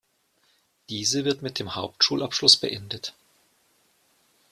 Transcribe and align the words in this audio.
Diese 0.89 1.25
wird 1.25 1.43
mit 1.43 1.59
dem 1.59 1.75
Hauptschulabschluss 1.75 2.57
beendet. 2.57 3.13